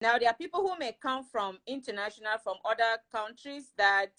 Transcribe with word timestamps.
Now, 0.00 0.16
there 0.16 0.30
are 0.30 0.34
people 0.34 0.60
who 0.62 0.78
may 0.78 0.96
come 1.00 1.24
from 1.24 1.58
international, 1.66 2.38
from 2.42 2.56
other 2.64 2.96
countries 3.14 3.72
that 3.76 4.12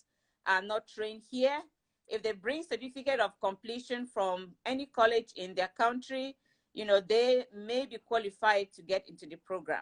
are 0.46 0.62
not 0.62 0.88
trained 0.88 1.24
here. 1.30 1.60
If 2.08 2.22
they 2.22 2.34
bring 2.34 2.62
certificate 2.62 3.20
of 3.20 3.32
completion 3.40 4.06
from 4.06 4.52
any 4.66 4.86
college 4.86 5.32
in 5.36 5.56
their 5.56 5.72
country, 5.76 6.36
you 6.74 6.86
know, 6.86 7.02
they 7.02 7.46
may 7.56 7.88
be 7.88 7.98
qualified 7.98 8.72
to 8.74 8.84
get 8.84 9.10
into 9.10 9.26
the 9.26 9.38
program. 9.38 9.82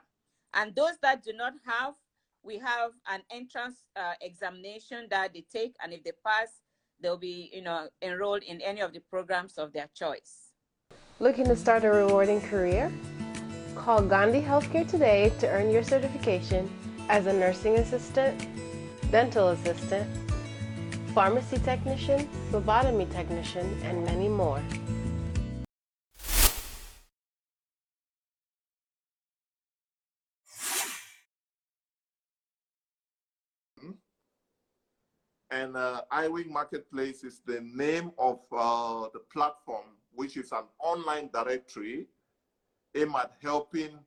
And 0.53 0.73
those 0.73 0.97
that 1.01 1.23
do 1.23 1.33
not 1.33 1.53
have, 1.65 1.95
we 2.43 2.57
have 2.59 2.91
an 3.11 3.21
entrance 3.29 3.83
uh, 3.95 4.13
examination 4.21 5.07
that 5.09 5.33
they 5.33 5.45
take, 5.51 5.75
and 5.83 5.91
if 5.91 6.03
they 6.03 6.13
pass, 6.25 6.61
they'll 7.01 7.17
be, 7.17 7.49
you 7.53 7.61
know, 7.61 7.89
enrolled 8.01 8.43
in 8.43 8.61
any 8.61 8.81
of 8.81 8.93
the 8.93 9.01
programs 9.01 9.57
of 9.57 9.73
their 9.73 9.89
choice. 9.93 10.53
Looking 11.19 11.45
to 11.45 11.55
start 11.57 11.83
a 11.83 11.89
rewarding 11.89 12.39
career? 12.39 12.89
Call 13.79 14.01
Gandhi 14.01 14.41
Healthcare 14.41 14.85
today 14.85 15.31
to 15.39 15.47
earn 15.47 15.71
your 15.71 15.83
certification 15.83 16.69
as 17.07 17.27
a 17.27 17.33
nursing 17.33 17.77
assistant, 17.77 18.45
dental 19.09 19.47
assistant, 19.49 20.05
pharmacy 21.15 21.57
technician, 21.59 22.27
phlebotomy 22.51 23.05
technician, 23.05 23.65
and 23.85 24.03
many 24.03 24.27
more. 24.27 24.61
And 35.51 35.77
uh, 35.77 36.01
iWing 36.11 36.49
Marketplace 36.49 37.23
is 37.23 37.39
the 37.45 37.61
name 37.61 38.11
of 38.19 38.39
uh, 38.51 39.07
the 39.13 39.19
platform, 39.31 39.85
which 40.11 40.35
is 40.35 40.51
an 40.51 40.65
online 40.79 41.29
directory 41.33 42.07
aimed 42.95 43.15
at 43.15 43.33
helping 43.41 43.99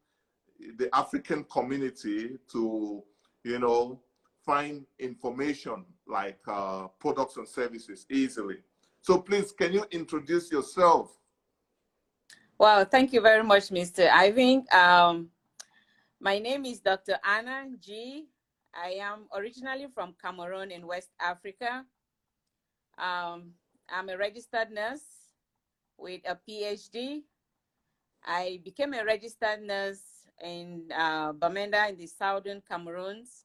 the 0.76 0.88
African 0.94 1.44
community 1.44 2.38
to, 2.52 3.02
you 3.44 3.58
know, 3.58 4.00
find 4.44 4.84
information 4.98 5.84
like 6.06 6.38
uh, 6.48 6.88
products 6.98 7.36
and 7.36 7.46
services 7.46 8.06
easily. 8.10 8.56
So 9.00 9.18
please, 9.18 9.52
can 9.52 9.72
you 9.72 9.84
introduce 9.90 10.50
yourself? 10.50 11.10
Well, 12.58 12.84
thank 12.84 13.12
you 13.12 13.20
very 13.20 13.42
much, 13.42 13.70
Mr. 13.70 14.08
Ivan. 14.10 14.64
Um, 14.72 15.30
my 16.20 16.38
name 16.38 16.64
is 16.64 16.80
Dr. 16.80 17.18
Anna 17.24 17.66
G. 17.80 18.26
I 18.74 18.90
am 19.00 19.26
originally 19.34 19.86
from 19.92 20.14
Cameroon 20.22 20.70
in 20.70 20.86
West 20.86 21.10
Africa. 21.20 21.84
Um, 22.98 23.54
I'm 23.90 24.08
a 24.08 24.16
registered 24.16 24.70
nurse 24.70 25.02
with 25.98 26.20
a 26.24 26.38
PhD. 26.48 27.22
I 28.24 28.60
became 28.64 28.94
a 28.94 29.04
registered 29.04 29.62
nurse 29.62 30.02
in 30.42 30.90
uh, 30.94 31.32
Bamenda 31.32 31.88
in 31.88 31.96
the 31.96 32.06
southern 32.06 32.62
Cameroons 32.68 33.44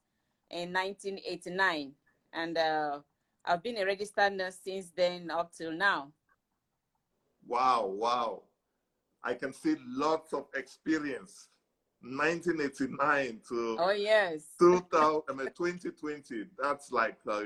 in 0.50 0.72
1989. 0.72 1.92
And 2.32 2.58
uh, 2.58 3.00
I've 3.44 3.62
been 3.62 3.78
a 3.78 3.84
registered 3.84 4.32
nurse 4.32 4.58
since 4.62 4.90
then 4.96 5.30
up 5.30 5.52
till 5.52 5.72
now. 5.72 6.12
Wow, 7.46 7.86
wow. 7.86 8.42
I 9.24 9.34
can 9.34 9.52
see 9.52 9.76
lots 9.86 10.32
of 10.32 10.46
experience. 10.54 11.48
1989 12.00 13.40
to 13.48 13.76
oh 13.80 13.90
yes 13.90 14.54
2000 14.60 15.22
I 15.28 15.32
mean, 15.32 15.48
2020 15.48 16.44
that's 16.56 16.92
like 16.92 17.16
uh, 17.28 17.42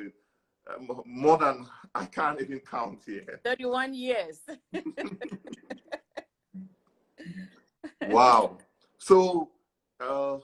more 1.06 1.38
than 1.38 1.66
i 1.94 2.04
can't 2.04 2.38
even 2.38 2.60
count 2.60 3.00
here 3.06 3.40
31 3.44 3.94
years 3.94 4.40
wow. 8.08 8.58
So 8.98 9.50
uh, 10.00 10.36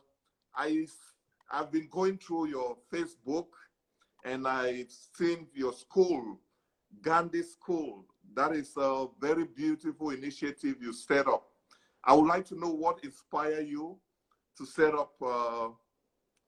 i 0.57 0.85
i've 1.53 1.71
been 1.71 1.89
going 1.93 2.19
through 2.19 2.49
your 2.49 2.77
facebook 2.93 3.47
and 4.25 4.49
i've 4.49 4.91
seen 5.17 5.47
your 5.55 5.73
school 5.73 6.41
gandhi 7.03 7.43
school. 7.43 8.05
That 8.35 8.53
is 8.53 8.73
a 8.77 9.07
very 9.21 9.45
beautiful 9.45 10.11
initiative 10.11 10.77
you 10.81 10.93
set 10.93 11.27
up. 11.27 11.45
I 12.05 12.15
would 12.15 12.27
like 12.27 12.45
to 12.47 12.59
know 12.59 12.71
what 12.71 13.05
inspired 13.05 13.67
you 13.67 13.99
to 14.57 14.67
set 14.67 14.95
up 14.95 15.13
uh, 15.25 15.69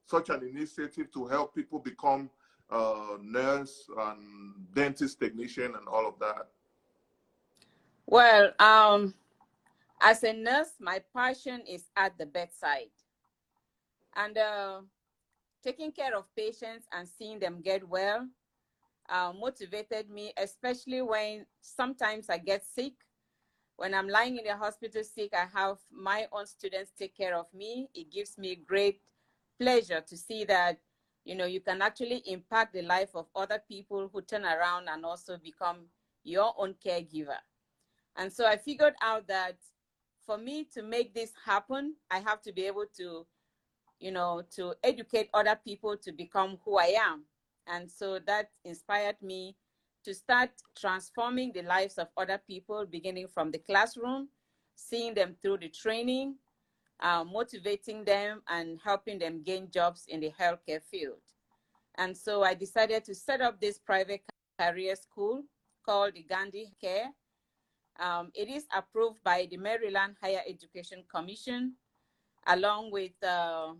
such 0.05 0.29
an 0.29 0.43
initiative 0.43 1.11
to 1.13 1.27
help 1.27 1.55
people 1.55 1.79
become 1.79 2.29
uh, 2.69 3.17
nurse 3.21 3.89
and 3.97 4.53
dentist 4.73 5.19
technician 5.19 5.73
and 5.75 5.87
all 5.87 6.07
of 6.07 6.19
that. 6.19 6.47
Well, 8.05 8.51
um, 8.59 9.13
as 10.01 10.23
a 10.23 10.33
nurse, 10.33 10.73
my 10.79 11.01
passion 11.15 11.61
is 11.67 11.85
at 11.95 12.17
the 12.17 12.25
bedside. 12.25 12.91
And 14.15 14.37
uh, 14.37 14.81
taking 15.63 15.91
care 15.91 16.15
of 16.15 16.25
patients 16.35 16.87
and 16.91 17.07
seeing 17.07 17.39
them 17.39 17.61
get 17.61 17.87
well 17.87 18.27
uh, 19.09 19.33
motivated 19.39 20.09
me, 20.09 20.33
especially 20.37 21.01
when 21.01 21.45
sometimes 21.61 22.29
I 22.29 22.37
get 22.37 22.65
sick 22.65 22.93
when 23.81 23.95
I'm 23.95 24.07
lying 24.07 24.37
in 24.37 24.43
the 24.43 24.55
hospital 24.55 25.03
sick, 25.03 25.33
I 25.33 25.47
have 25.57 25.77
my 25.91 26.27
own 26.31 26.45
students 26.45 26.91
take 26.95 27.17
care 27.17 27.35
of 27.35 27.47
me. 27.51 27.89
It 27.95 28.11
gives 28.11 28.37
me 28.37 28.55
great 28.55 29.01
pleasure 29.59 30.01
to 30.01 30.15
see 30.15 30.43
that, 30.43 30.77
you 31.25 31.33
know, 31.33 31.45
you 31.45 31.61
can 31.61 31.81
actually 31.81 32.21
impact 32.27 32.75
the 32.75 32.83
life 32.83 33.09
of 33.15 33.25
other 33.35 33.59
people 33.67 34.07
who 34.13 34.21
turn 34.21 34.45
around 34.45 34.87
and 34.87 35.03
also 35.03 35.35
become 35.37 35.87
your 36.23 36.53
own 36.59 36.75
caregiver. 36.85 37.37
And 38.17 38.31
so 38.31 38.45
I 38.45 38.55
figured 38.55 38.93
out 39.01 39.27
that 39.29 39.57
for 40.31 40.37
me 40.37 40.63
to 40.73 40.81
make 40.81 41.13
this 41.13 41.33
happen, 41.45 41.93
I 42.09 42.19
have 42.19 42.41
to 42.43 42.53
be 42.53 42.65
able 42.65 42.85
to, 42.95 43.25
you 43.99 44.11
know, 44.11 44.43
to 44.55 44.73
educate 44.81 45.29
other 45.33 45.59
people 45.61 45.97
to 45.97 46.13
become 46.13 46.57
who 46.63 46.77
I 46.77 46.95
am. 46.97 47.25
And 47.67 47.91
so 47.91 48.17
that 48.25 48.49
inspired 48.63 49.17
me 49.21 49.57
to 50.05 50.13
start 50.13 50.51
transforming 50.79 51.51
the 51.51 51.63
lives 51.63 51.97
of 51.97 52.07
other 52.15 52.39
people, 52.47 52.85
beginning 52.89 53.27
from 53.27 53.51
the 53.51 53.57
classroom, 53.57 54.29
seeing 54.73 55.13
them 55.13 55.35
through 55.41 55.57
the 55.57 55.67
training, 55.67 56.35
uh, 57.01 57.25
motivating 57.25 58.05
them, 58.05 58.41
and 58.47 58.79
helping 58.81 59.19
them 59.19 59.43
gain 59.43 59.69
jobs 59.69 60.05
in 60.07 60.21
the 60.21 60.31
healthcare 60.39 60.81
field. 60.89 61.19
And 61.95 62.15
so 62.15 62.41
I 62.41 62.53
decided 62.53 63.03
to 63.03 63.13
set 63.13 63.41
up 63.41 63.59
this 63.59 63.79
private 63.79 64.21
career 64.57 64.95
school 64.95 65.43
called 65.85 66.13
the 66.13 66.23
Gandhi 66.23 66.71
Care. 66.79 67.11
Um, 67.99 68.31
it 68.33 68.49
is 68.49 68.65
approved 68.75 69.23
by 69.23 69.47
the 69.49 69.57
Maryland 69.57 70.15
Higher 70.21 70.41
Education 70.47 71.03
Commission, 71.13 71.73
along 72.47 72.91
with 72.91 73.11
uh, 73.23 73.73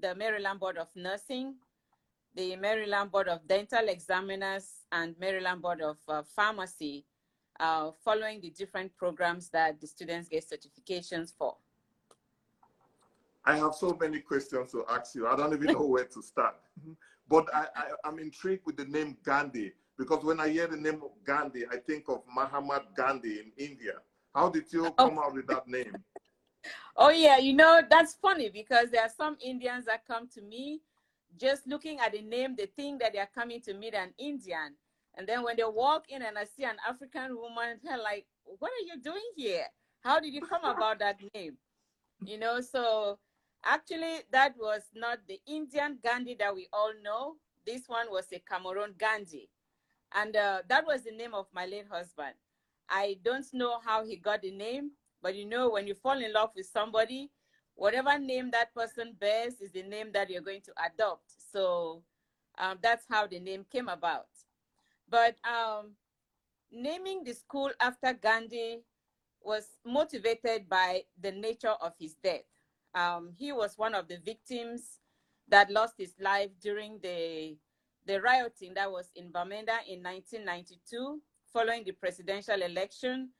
the 0.00 0.14
Maryland 0.14 0.60
Board 0.60 0.78
of 0.78 0.88
Nursing, 0.94 1.54
the 2.34 2.54
Maryland 2.56 3.10
Board 3.10 3.28
of 3.28 3.46
Dental 3.48 3.88
Examiners 3.88 4.84
and 4.92 5.14
Maryland 5.18 5.62
Board 5.62 5.80
of 5.80 5.96
uh, 6.08 6.22
Pharmacy 6.22 7.04
uh, 7.58 7.90
following 8.04 8.40
the 8.40 8.50
different 8.50 8.94
programs 8.96 9.48
that 9.50 9.80
the 9.80 9.86
students 9.86 10.28
get 10.28 10.44
certifications 10.44 11.32
for. 11.36 11.56
I 13.44 13.56
have 13.56 13.74
so 13.74 13.96
many 13.98 14.20
questions 14.20 14.72
to 14.72 14.84
ask 14.90 15.14
you. 15.14 15.26
I 15.28 15.36
don't 15.36 15.52
even 15.52 15.72
know 15.72 15.86
where 15.86 16.04
to 16.04 16.22
start. 16.22 16.56
But 17.28 17.52
I, 17.52 17.66
I, 17.74 18.08
am 18.08 18.20
intrigued 18.20 18.64
with 18.66 18.76
the 18.76 18.84
name 18.84 19.16
Gandhi 19.24 19.72
because 19.98 20.24
when 20.24 20.40
I 20.40 20.48
hear 20.48 20.66
the 20.66 20.76
name 20.76 21.02
of 21.02 21.10
Gandhi, 21.24 21.64
I 21.70 21.76
think 21.76 22.04
of 22.08 22.22
Mahatma 22.34 22.82
Gandhi 22.96 23.40
in 23.40 23.52
India. 23.56 23.94
How 24.34 24.50
did 24.50 24.72
you 24.72 24.86
oh. 24.86 24.90
come 24.90 25.18
oh. 25.18 25.24
out 25.24 25.34
with 25.34 25.46
that 25.48 25.66
name? 25.66 25.96
oh 26.96 27.10
yeah, 27.10 27.38
you 27.38 27.54
know, 27.54 27.82
that's 27.88 28.14
funny 28.14 28.50
because 28.50 28.90
there 28.90 29.02
are 29.02 29.12
some 29.16 29.36
Indians 29.40 29.86
that 29.86 30.06
come 30.06 30.28
to 30.34 30.42
me 30.42 30.80
just 31.38 31.66
looking 31.66 32.00
at 32.00 32.12
the 32.12 32.22
name, 32.22 32.54
they 32.56 32.66
think 32.66 33.00
that 33.00 33.12
they 33.12 33.18
are 33.18 33.28
coming 33.34 33.60
to 33.62 33.74
meet 33.74 33.94
an 33.94 34.12
Indian. 34.18 34.74
And 35.14 35.26
then 35.26 35.42
when 35.42 35.56
they 35.56 35.64
walk 35.64 36.04
in 36.08 36.22
and 36.22 36.38
I 36.38 36.44
see 36.44 36.64
an 36.64 36.76
African 36.88 37.36
woman, 37.36 37.78
they're 37.82 37.98
like, 37.98 38.26
what 38.44 38.70
are 38.70 38.86
you 38.86 39.00
doing 39.00 39.30
here? 39.34 39.64
How 40.00 40.20
did 40.20 40.32
you 40.32 40.40
come 40.40 40.64
about 40.64 40.98
that 41.00 41.18
name? 41.34 41.56
You 42.24 42.38
know, 42.38 42.60
so 42.60 43.18
actually 43.64 44.20
that 44.32 44.54
was 44.58 44.82
not 44.94 45.18
the 45.26 45.40
Indian 45.46 45.98
Gandhi 46.02 46.36
that 46.38 46.54
we 46.54 46.68
all 46.72 46.92
know. 47.02 47.36
This 47.66 47.82
one 47.86 48.06
was 48.10 48.26
a 48.32 48.38
Cameroon 48.38 48.94
Gandhi. 48.98 49.48
And 50.16 50.34
uh, 50.34 50.62
that 50.68 50.86
was 50.86 51.02
the 51.02 51.12
name 51.12 51.34
of 51.34 51.46
my 51.54 51.66
late 51.66 51.86
husband. 51.90 52.34
I 52.88 53.18
don't 53.22 53.46
know 53.52 53.80
how 53.84 54.04
he 54.04 54.16
got 54.16 54.42
the 54.42 54.50
name, 54.50 54.92
but 55.22 55.36
you 55.36 55.44
know, 55.44 55.70
when 55.70 55.86
you 55.86 55.94
fall 55.94 56.18
in 56.20 56.32
love 56.32 56.50
with 56.56 56.66
somebody, 56.66 57.30
whatever 57.74 58.18
name 58.18 58.50
that 58.52 58.74
person 58.74 59.14
bears 59.20 59.60
is 59.60 59.72
the 59.72 59.82
name 59.82 60.10
that 60.14 60.30
you're 60.30 60.40
going 60.40 60.62
to 60.62 60.72
adopt. 60.84 61.30
So 61.52 62.02
um, 62.58 62.78
that's 62.82 63.04
how 63.10 63.26
the 63.26 63.38
name 63.40 63.66
came 63.70 63.88
about. 63.88 64.28
But 65.08 65.36
um, 65.44 65.92
naming 66.72 67.24
the 67.24 67.34
school 67.34 67.70
after 67.80 68.14
Gandhi 68.14 68.80
was 69.42 69.66
motivated 69.84 70.68
by 70.68 71.02
the 71.20 71.32
nature 71.32 71.74
of 71.80 71.92
his 72.00 72.14
death. 72.14 72.42
Um, 72.94 73.30
he 73.36 73.52
was 73.52 73.76
one 73.76 73.94
of 73.94 74.08
the 74.08 74.18
victims 74.18 75.00
that 75.48 75.70
lost 75.70 75.94
his 75.98 76.14
life 76.20 76.50
during 76.60 76.98
the, 77.02 77.56
the 78.06 78.20
rioting 78.20 78.74
that 78.74 78.90
was 78.90 79.10
in 79.16 79.32
Bamenda 79.32 79.78
in 79.88 80.02
1992 80.02 81.20
following 81.52 81.84
the 81.84 81.92
presidential 81.92 82.60
election. 82.62 83.30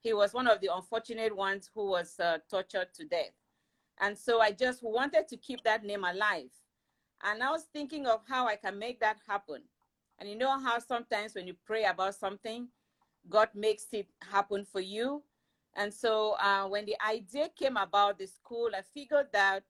He 0.00 0.12
was 0.12 0.32
one 0.32 0.46
of 0.46 0.60
the 0.60 0.70
unfortunate 0.74 1.34
ones 1.34 1.70
who 1.74 1.90
was 1.90 2.18
uh, 2.20 2.38
tortured 2.50 2.88
to 2.94 3.04
death. 3.06 3.32
And 4.00 4.16
so 4.16 4.40
I 4.40 4.52
just 4.52 4.82
wanted 4.82 5.28
to 5.28 5.36
keep 5.36 5.62
that 5.64 5.84
name 5.84 6.04
alive. 6.04 6.50
And 7.24 7.42
I 7.42 7.50
was 7.50 7.66
thinking 7.72 8.06
of 8.06 8.20
how 8.28 8.46
I 8.46 8.56
can 8.56 8.78
make 8.78 9.00
that 9.00 9.18
happen. 9.26 9.62
And 10.18 10.28
you 10.28 10.36
know 10.36 10.58
how 10.58 10.78
sometimes 10.78 11.34
when 11.34 11.46
you 11.46 11.54
pray 11.64 11.84
about 11.84 12.14
something, 12.14 12.68
God 13.28 13.48
makes 13.54 13.86
it 13.92 14.08
happen 14.30 14.64
for 14.64 14.80
you. 14.80 15.22
And 15.74 15.92
so 15.92 16.36
uh, 16.40 16.66
when 16.68 16.86
the 16.86 16.96
idea 17.06 17.48
came 17.58 17.76
about 17.76 18.18
the 18.18 18.26
school, 18.26 18.70
I 18.74 18.82
figured 18.94 19.26
that 19.32 19.62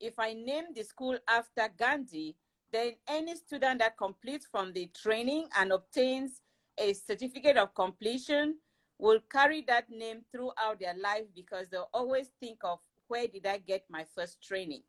if 0.00 0.18
I 0.18 0.32
name 0.32 0.66
the 0.74 0.82
school 0.82 1.18
after 1.28 1.68
Gandhi, 1.76 2.36
then 2.72 2.92
any 3.08 3.34
student 3.36 3.80
that 3.80 3.96
completes 3.96 4.46
from 4.50 4.72
the 4.72 4.88
training 5.00 5.48
and 5.58 5.72
obtains 5.72 6.40
a 6.78 6.92
certificate 6.92 7.56
of 7.56 7.74
completion 7.74 8.56
will 8.98 9.20
carry 9.30 9.64
that 9.66 9.90
name 9.90 10.22
throughout 10.30 10.78
their 10.78 10.94
life 11.02 11.24
because 11.34 11.66
they'll 11.70 11.88
always 11.92 12.30
think 12.38 12.58
of 12.62 12.78
where 13.08 13.26
did 13.26 13.46
I 13.46 13.58
get 13.58 13.84
my 13.90 14.04
first 14.14 14.42
training? 14.46 14.82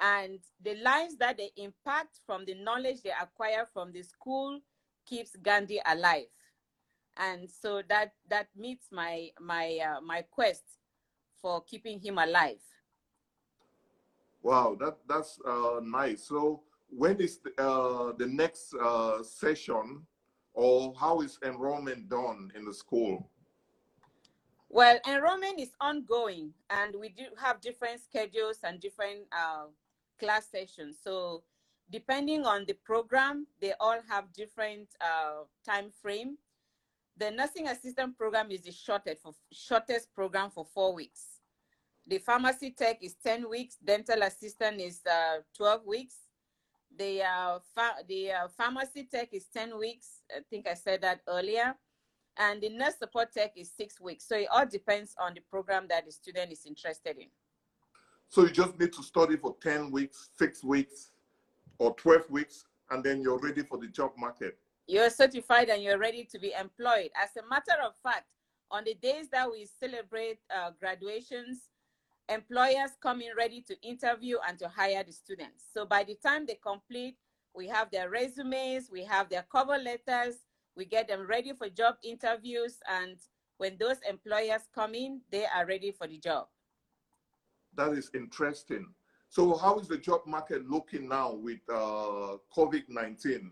And 0.00 0.38
the 0.64 0.76
lives 0.76 1.16
that 1.18 1.36
they 1.36 1.50
impact 1.56 2.20
from 2.24 2.44
the 2.44 2.54
knowledge 2.54 3.02
they 3.02 3.10
acquire 3.10 3.66
from 3.72 3.92
the 3.92 4.02
school 4.02 4.60
keeps 5.06 5.36
Gandhi 5.36 5.80
alive. 5.86 6.30
And 7.18 7.50
so 7.50 7.82
that 7.88 8.12
that 8.28 8.48
meets 8.56 8.86
my 8.92 9.28
my 9.40 9.78
uh, 9.78 10.00
my 10.00 10.22
quest 10.30 10.62
for 11.42 11.62
keeping 11.64 12.00
him 12.00 12.18
alive. 12.18 12.62
Wow, 14.42 14.76
that 14.80 14.96
that's 15.06 15.38
uh, 15.46 15.80
nice. 15.82 16.22
So 16.22 16.62
when 16.90 17.20
is 17.20 17.38
the, 17.38 17.62
uh, 17.62 18.12
the 18.18 18.26
next 18.26 18.74
uh, 18.74 19.22
session 19.22 20.02
or 20.54 20.92
how 20.98 21.20
is 21.20 21.38
enrollment 21.44 22.08
done 22.08 22.50
in 22.56 22.64
the 22.64 22.74
school? 22.74 23.30
Well, 24.68 24.98
enrollment 25.08 25.58
is 25.58 25.70
ongoing 25.80 26.52
and 26.68 26.94
we 26.98 27.08
do 27.08 27.24
have 27.38 27.60
different 27.60 28.00
schedules 28.00 28.58
and 28.62 28.80
different 28.80 29.22
uh, 29.32 29.66
class 30.18 30.48
sessions. 30.50 30.96
So 31.02 31.42
depending 31.90 32.44
on 32.44 32.64
the 32.66 32.74
program, 32.74 33.46
they 33.60 33.72
all 33.80 33.98
have 34.08 34.32
different 34.32 34.88
uh, 35.00 35.44
time 35.66 35.90
frame. 36.02 36.38
The 37.16 37.30
nursing 37.30 37.68
assistant 37.68 38.16
program 38.16 38.50
is 38.50 38.62
the 38.62 38.72
shortest, 38.72 39.22
for, 39.22 39.32
shortest 39.52 40.14
program 40.14 40.50
for 40.50 40.64
four 40.64 40.94
weeks. 40.94 41.40
The 42.06 42.18
pharmacy 42.18 42.70
tech 42.70 42.98
is 43.02 43.14
10 43.22 43.48
weeks, 43.48 43.76
dental 43.84 44.22
assistant 44.22 44.80
is 44.80 45.00
uh, 45.06 45.38
12 45.56 45.86
weeks, 45.86 46.14
the 46.98 47.22
uh, 47.22 47.58
the 48.08 48.32
uh, 48.32 48.48
pharmacy 48.56 49.08
tech 49.10 49.28
is 49.32 49.46
10 49.54 49.78
weeks. 49.78 50.22
I 50.30 50.40
think 50.48 50.66
I 50.66 50.74
said 50.74 51.02
that 51.02 51.20
earlier. 51.28 51.74
And 52.38 52.62
the 52.62 52.70
nurse 52.70 52.94
support 52.98 53.32
tech 53.32 53.52
is 53.56 53.70
six 53.76 54.00
weeks. 54.00 54.26
So 54.26 54.36
it 54.36 54.48
all 54.50 54.66
depends 54.66 55.14
on 55.20 55.34
the 55.34 55.40
program 55.50 55.86
that 55.90 56.06
the 56.06 56.12
student 56.12 56.52
is 56.52 56.64
interested 56.64 57.16
in. 57.18 57.26
So 58.28 58.42
you 58.42 58.50
just 58.50 58.78
need 58.78 58.92
to 58.92 59.02
study 59.02 59.36
for 59.36 59.56
10 59.60 59.90
weeks, 59.90 60.30
six 60.38 60.62
weeks, 60.62 61.10
or 61.78 61.94
12 61.96 62.30
weeks, 62.30 62.64
and 62.90 63.02
then 63.02 63.20
you're 63.20 63.38
ready 63.38 63.62
for 63.62 63.76
the 63.76 63.88
job 63.88 64.12
market. 64.16 64.56
You're 64.86 65.10
certified 65.10 65.68
and 65.68 65.82
you're 65.82 65.98
ready 65.98 66.24
to 66.30 66.38
be 66.38 66.52
employed. 66.58 67.10
As 67.20 67.30
a 67.36 67.48
matter 67.48 67.80
of 67.84 67.94
fact, 68.02 68.26
on 68.70 68.84
the 68.84 68.94
days 68.94 69.28
that 69.32 69.50
we 69.50 69.66
celebrate 69.80 70.38
uh, 70.54 70.70
graduations, 70.78 71.68
employers 72.30 72.92
come 73.02 73.20
in 73.20 73.30
ready 73.36 73.60
to 73.62 73.76
interview 73.82 74.36
and 74.48 74.58
to 74.58 74.68
hire 74.68 75.02
the 75.04 75.12
students. 75.12 75.64
So 75.74 75.84
by 75.84 76.04
the 76.04 76.14
time 76.14 76.46
they 76.46 76.58
complete, 76.62 77.16
we 77.54 77.66
have 77.66 77.90
their 77.90 78.08
resumes, 78.08 78.88
we 78.90 79.04
have 79.04 79.28
their 79.28 79.44
cover 79.50 79.76
letters, 79.76 80.36
we 80.76 80.84
get 80.84 81.08
them 81.08 81.26
ready 81.26 81.52
for 81.52 81.68
job 81.68 81.96
interviews. 82.02 82.78
And 82.88 83.16
when 83.58 83.76
those 83.78 83.96
employers 84.08 84.62
come 84.72 84.94
in, 84.94 85.20
they 85.30 85.44
are 85.44 85.66
ready 85.66 85.90
for 85.90 86.06
the 86.06 86.18
job. 86.18 86.46
That 87.74 87.92
is 87.92 88.10
interesting. 88.14 88.86
So 89.28 89.56
how 89.56 89.78
is 89.78 89.88
the 89.88 89.98
job 89.98 90.22
market 90.26 90.68
looking 90.68 91.08
now 91.08 91.34
with 91.34 91.60
uh, 91.68 92.36
COVID-19? 92.56 93.50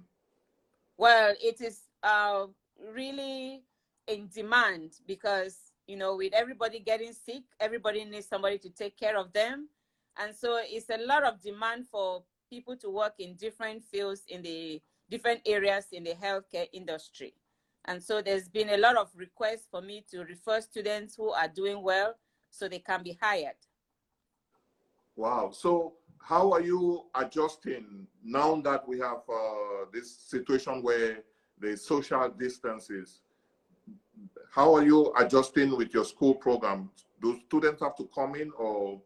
Well, 0.96 1.34
it 1.40 1.60
is 1.60 1.82
uh, 2.02 2.46
really 2.92 3.62
in 4.08 4.28
demand 4.34 4.94
because 5.06 5.67
you 5.88 5.96
know, 5.96 6.16
with 6.16 6.34
everybody 6.34 6.78
getting 6.78 7.12
sick, 7.12 7.42
everybody 7.58 8.04
needs 8.04 8.28
somebody 8.28 8.58
to 8.58 8.68
take 8.68 8.96
care 8.96 9.18
of 9.18 9.32
them. 9.32 9.68
And 10.18 10.34
so 10.36 10.60
it's 10.62 10.90
a 10.90 11.04
lot 11.04 11.24
of 11.24 11.42
demand 11.42 11.86
for 11.90 12.22
people 12.50 12.76
to 12.76 12.90
work 12.90 13.14
in 13.18 13.34
different 13.34 13.82
fields 13.82 14.22
in 14.28 14.42
the 14.42 14.80
different 15.10 15.40
areas 15.46 15.86
in 15.90 16.04
the 16.04 16.12
healthcare 16.12 16.66
industry. 16.72 17.34
And 17.86 18.02
so 18.02 18.20
there's 18.20 18.48
been 18.48 18.68
a 18.70 18.76
lot 18.76 18.96
of 18.96 19.08
requests 19.16 19.66
for 19.70 19.80
me 19.80 20.04
to 20.10 20.20
refer 20.24 20.60
students 20.60 21.16
who 21.16 21.30
are 21.30 21.48
doing 21.48 21.82
well 21.82 22.14
so 22.50 22.68
they 22.68 22.80
can 22.80 23.02
be 23.02 23.16
hired. 23.20 23.56
Wow. 25.16 25.50
So 25.52 25.94
how 26.20 26.52
are 26.52 26.60
you 26.60 27.04
adjusting 27.14 28.06
now 28.22 28.60
that 28.60 28.86
we 28.86 28.98
have 28.98 29.22
uh, 29.28 29.86
this 29.90 30.14
situation 30.18 30.82
where 30.82 31.20
the 31.58 31.76
social 31.76 32.28
distances? 32.28 33.20
How 34.50 34.74
are 34.74 34.84
you 34.84 35.12
adjusting 35.18 35.76
with 35.76 35.92
your 35.94 36.04
school 36.04 36.34
program? 36.34 36.90
Do 37.20 37.38
students 37.46 37.82
have 37.82 37.96
to 37.96 38.08
come 38.14 38.34
in 38.34 38.50
or? 38.56 39.00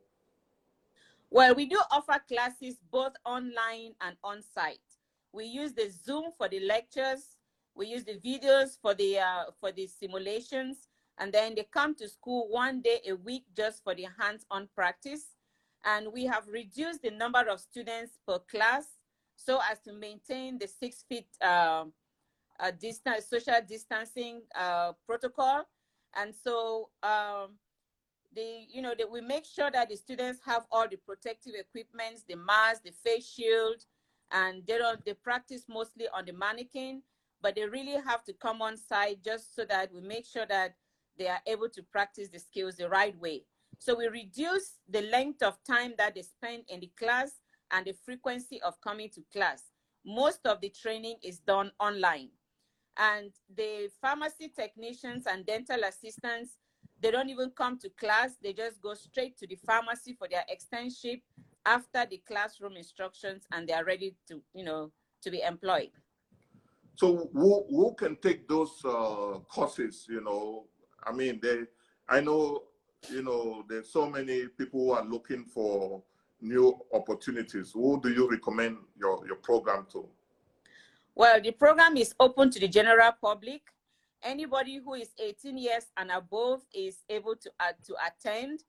Well, 1.31 1.55
we 1.55 1.67
do 1.67 1.81
offer 1.91 2.21
classes 2.29 2.77
both 2.91 3.13
online 3.25 3.95
and 4.01 4.17
on-site. 4.23 4.79
We 5.33 5.47
use 5.47 5.73
the 5.73 5.91
Zoom 5.91 6.25
for 6.37 6.49
the 6.49 6.61
lectures. 6.61 7.37
We 7.75 7.87
use 7.87 8.05
the 8.05 8.19
videos 8.19 8.77
for 8.81 8.95
the 8.95 9.19
uh, 9.19 9.45
for 9.59 9.73
the 9.73 9.87
simulations, 9.87 10.89
and 11.19 11.33
then 11.33 11.55
they 11.55 11.67
come 11.73 11.95
to 11.97 12.09
school 12.09 12.49
one 12.51 12.83
day 12.83 13.01
a 13.09 13.15
week 13.15 13.45
just 13.57 13.83
for 13.83 13.95
the 13.95 14.09
hands-on 14.19 14.69
practice. 14.75 15.37
And 15.85 16.13
we 16.13 16.27
have 16.27 16.47
reduced 16.49 17.03
the 17.03 17.11
number 17.11 17.41
of 17.49 17.61
students 17.61 18.19
per 18.29 18.39
class 18.41 18.85
so 19.37 19.59
as 19.71 19.81
to 19.81 19.93
maintain 19.95 20.59
the 20.59 20.69
six 20.69 21.03
feet 21.09 21.27
uh, 21.41 21.85
a 22.63 22.71
distance, 22.71 23.27
social 23.29 23.61
distancing 23.69 24.41
uh, 24.59 24.93
protocol. 25.05 25.65
And 26.15 26.33
so 26.33 26.89
um, 27.03 27.57
the, 28.35 28.67
you 28.71 28.81
know, 28.81 28.95
that 28.97 29.11
we 29.11 29.21
make 29.21 29.45
sure 29.45 29.71
that 29.71 29.89
the 29.89 29.97
students 29.97 30.41
have 30.47 30.65
all 30.71 30.89
the 30.89 30.97
protective 30.97 31.55
equipments, 31.59 32.25
the 32.29 32.37
mask, 32.37 32.85
the 32.85 32.93
face 33.05 33.29
shield, 33.29 33.85
and 34.31 34.63
they 34.67 34.79
don't, 34.79 35.05
they 35.05 35.15
practice 35.15 35.65
mostly 35.69 36.07
on 36.15 36.25
the 36.25 36.33
mannequin, 36.33 37.03
but 37.43 37.57
they 37.57 37.67
really 37.67 38.01
have 38.07 38.23
to 38.25 38.33
come 38.33 38.63
on 38.63 38.77
site 38.77 39.23
just 39.23 39.55
so 39.57 39.65
that 39.65 39.93
we 39.93 40.01
make 40.01 40.25
sure 40.25 40.47
that 40.47 40.77
they 41.19 41.27
are 41.27 41.41
able 41.47 41.69
to 41.69 41.83
practice 41.83 42.29
the 42.29 42.39
skills 42.39 42.77
the 42.77 42.89
right 42.89 43.19
way. 43.21 43.43
So 43.79 43.97
we 43.97 44.07
reduce 44.07 44.79
the 44.89 45.03
length 45.03 45.43
of 45.43 45.59
time 45.65 45.95
that 45.99 46.15
they 46.15 46.23
spend 46.23 46.63
in 46.69 46.81
the 46.81 46.91
class 46.97 47.33
and 47.73 47.85
the 47.85 47.95
frequency 48.05 48.63
of 48.63 48.81
coming 48.81 49.11
to 49.11 49.23
class. 49.33 49.65
Most 50.07 50.47
of 50.47 50.61
the 50.61 50.69
training 50.69 51.17
is 51.23 51.39
done 51.39 51.73
online. 51.81 52.29
And 52.99 53.31
the 53.57 53.89
pharmacy 54.01 54.53
technicians 54.55 55.27
and 55.27 55.47
dental 55.47 55.83
assistants, 55.85 56.57
they 57.01 57.11
don't 57.11 57.31
even 57.31 57.51
come 57.51 57.79
to 57.79 57.91
class. 57.91 58.37
They 58.43 58.53
just 58.53 58.81
go 58.81 58.95
straight 58.95 59.39
to 59.39 59.47
the 59.47 59.57
pharmacy 59.67 60.13
for 60.13 60.29
their 60.29 60.45
externship 60.53 61.23
after 61.65 62.07
the 62.09 62.21
classroom 62.27 62.77
instructions 62.77 63.45
and 63.53 63.69
they 63.69 63.73
are 63.73 63.85
ready 63.85 64.15
to, 64.29 64.43
you 64.55 64.65
know, 64.65 64.93
to 65.23 65.31
be 65.31 65.43
employed. 65.43 65.91
So 66.97 67.31
who, 67.33 67.65
who 67.71 67.95
can 67.95 68.17
take 68.17 68.49
those 68.49 68.85
uh, 68.85 69.39
courses, 69.49 70.07
you 70.09 70.23
know? 70.23 70.67
I 71.05 71.13
mean, 71.13 71.41
they, 71.43 71.63
I 72.09 72.21
know, 72.21 72.65
you 73.11 73.23
know, 73.23 73.65
there's 73.69 73.91
so 73.91 74.09
many 74.09 74.47
people 74.49 74.81
who 74.81 74.91
are 74.93 75.05
looking 75.05 75.45
for 75.45 76.03
new 76.41 76.79
opportunities. 76.93 77.73
Who 77.73 78.01
do 78.01 78.11
you 78.11 78.31
recommend 78.31 78.77
your, 78.97 79.27
your 79.27 79.37
program 79.37 79.87
to? 79.93 80.07
Well, 81.15 81.41
the 81.41 81.51
program 81.51 81.97
is 81.97 82.15
open 82.19 82.51
to 82.51 82.59
the 82.61 82.69
general 82.69 83.13
public. 83.21 83.61
Anybody 84.23 84.81
who 84.83 84.95
is 84.95 85.11
18 85.23 85.59
years 85.59 85.85
and 85.97 86.11
above 86.11 86.63
is 86.75 87.03
able 87.09 87.37
to, 87.37 87.51
uh, 87.61 87.73
to 87.87 87.95
attend, 88.07 88.61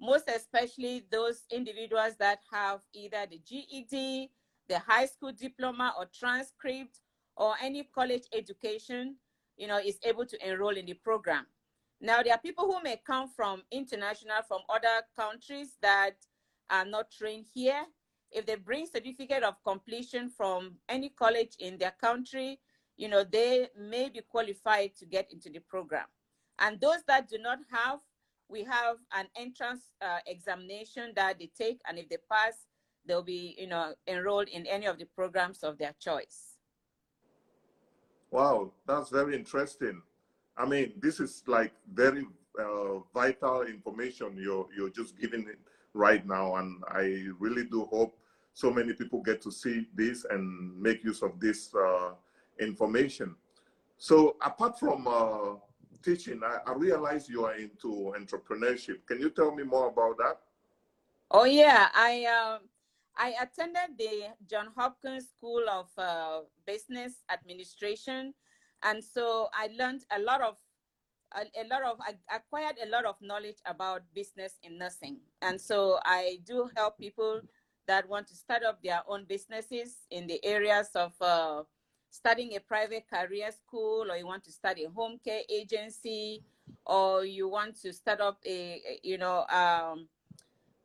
most 0.00 0.28
especially 0.28 1.04
those 1.10 1.42
individuals 1.50 2.14
that 2.18 2.38
have 2.50 2.80
either 2.94 3.26
the 3.30 3.38
GED, 3.46 4.30
the 4.68 4.78
high 4.78 5.06
school 5.06 5.32
diploma 5.32 5.92
or 5.98 6.06
transcript, 6.06 7.00
or 7.36 7.54
any 7.60 7.84
college 7.94 8.24
education, 8.32 9.16
you 9.56 9.66
know, 9.66 9.78
is 9.78 9.98
able 10.04 10.24
to 10.24 10.48
enroll 10.48 10.76
in 10.76 10.86
the 10.86 10.94
program. 10.94 11.46
Now, 12.00 12.22
there 12.22 12.32
are 12.32 12.40
people 12.40 12.64
who 12.64 12.82
may 12.82 13.00
come 13.06 13.28
from 13.28 13.62
international, 13.70 14.42
from 14.48 14.60
other 14.68 15.04
countries 15.14 15.76
that 15.82 16.14
are 16.70 16.86
not 16.86 17.10
trained 17.10 17.46
here 17.52 17.84
if 18.32 18.46
they 18.46 18.56
bring 18.56 18.86
certificate 18.86 19.42
of 19.42 19.62
completion 19.64 20.30
from 20.30 20.76
any 20.88 21.10
college 21.10 21.54
in 21.58 21.78
their 21.78 21.94
country, 22.00 22.58
you 22.96 23.08
know, 23.08 23.24
they 23.24 23.68
may 23.78 24.08
be 24.08 24.20
qualified 24.28 24.94
to 24.96 25.06
get 25.06 25.32
into 25.32 25.50
the 25.50 25.60
program. 25.60 26.06
And 26.58 26.80
those 26.80 27.02
that 27.08 27.28
do 27.28 27.38
not 27.38 27.58
have, 27.70 28.00
we 28.48 28.64
have 28.64 28.96
an 29.12 29.26
entrance 29.36 29.80
uh, 30.00 30.18
examination 30.26 31.12
that 31.16 31.38
they 31.38 31.50
take, 31.56 31.80
and 31.88 31.98
if 31.98 32.08
they 32.08 32.18
pass, 32.30 32.66
they'll 33.06 33.22
be, 33.22 33.56
you 33.58 33.66
know, 33.66 33.94
enrolled 34.06 34.48
in 34.48 34.66
any 34.66 34.86
of 34.86 34.98
the 34.98 35.06
programs 35.06 35.62
of 35.62 35.78
their 35.78 35.94
choice. 35.98 36.56
Wow, 38.30 38.72
that's 38.86 39.10
very 39.10 39.34
interesting. 39.34 40.02
I 40.56 40.66
mean, 40.66 40.92
this 41.00 41.20
is 41.20 41.42
like 41.46 41.72
very 41.92 42.26
uh, 42.58 42.98
vital 43.14 43.62
information 43.62 44.36
you're 44.38 44.68
you're 44.76 44.90
just 44.90 45.18
giving 45.18 45.46
right 45.94 46.26
now, 46.26 46.56
and 46.56 46.82
I 46.88 47.26
really 47.38 47.64
do 47.64 47.84
hope 47.86 48.14
so 48.54 48.70
many 48.70 48.92
people 48.92 49.20
get 49.22 49.40
to 49.42 49.50
see 49.50 49.86
this 49.94 50.24
and 50.28 50.80
make 50.80 51.04
use 51.04 51.22
of 51.22 51.40
this 51.40 51.74
uh, 51.74 52.12
information. 52.60 53.34
So 53.98 54.36
apart 54.42 54.78
from 54.78 55.06
uh, 55.06 55.56
teaching, 56.02 56.40
I, 56.44 56.58
I 56.70 56.74
realize 56.74 57.28
you 57.28 57.44
are 57.44 57.54
into 57.54 58.12
entrepreneurship. 58.18 59.06
Can 59.06 59.20
you 59.20 59.30
tell 59.30 59.54
me 59.54 59.62
more 59.62 59.88
about 59.88 60.18
that? 60.18 60.38
Oh 61.30 61.44
yeah, 61.44 61.88
I 61.94 62.24
um, 62.26 62.68
I 63.16 63.34
attended 63.40 63.96
the 63.96 64.34
John 64.48 64.68
Hopkins 64.76 65.28
School 65.28 65.64
of 65.70 65.88
uh, 65.96 66.40
Business 66.66 67.24
Administration, 67.32 68.34
and 68.82 69.02
so 69.02 69.48
I 69.54 69.70
learned 69.78 70.04
a 70.14 70.20
lot 70.20 70.42
of 70.42 70.56
a, 71.34 71.44
a, 71.58 71.64
lot 71.68 71.82
of 71.84 71.96
I 72.00 72.36
acquired 72.36 72.76
a 72.84 72.88
lot 72.88 73.06
of 73.06 73.16
knowledge 73.22 73.56
about 73.64 74.02
business 74.14 74.58
in 74.62 74.76
nursing, 74.76 75.20
and 75.40 75.58
so 75.58 76.00
I 76.04 76.38
do 76.44 76.68
help 76.76 76.98
people 76.98 77.40
that 77.86 78.08
want 78.08 78.26
to 78.28 78.34
start 78.34 78.62
up 78.62 78.82
their 78.82 79.00
own 79.08 79.24
businesses 79.28 79.96
in 80.10 80.26
the 80.26 80.44
areas 80.44 80.90
of 80.94 81.12
uh, 81.20 81.62
starting 82.10 82.54
a 82.56 82.60
private 82.60 83.04
career 83.08 83.50
school, 83.50 84.06
or 84.10 84.16
you 84.16 84.26
want 84.26 84.44
to 84.44 84.52
start 84.52 84.78
a 84.78 84.88
home 84.90 85.18
care 85.24 85.42
agency, 85.48 86.42
or 86.86 87.24
you 87.24 87.48
want 87.48 87.80
to 87.82 87.92
start 87.92 88.20
up 88.20 88.38
a 88.46 88.80
you 89.02 89.18
know 89.18 89.44
um, 89.48 90.08